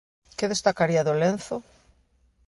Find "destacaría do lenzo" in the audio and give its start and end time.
0.53-1.55